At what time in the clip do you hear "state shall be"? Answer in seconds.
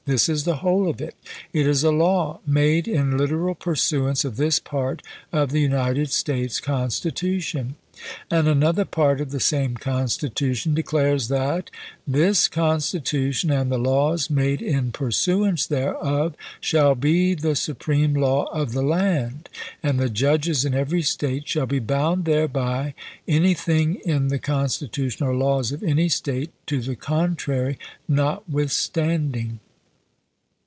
21.03-21.79